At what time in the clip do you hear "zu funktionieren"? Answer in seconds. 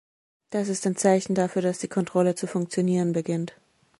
2.33-3.13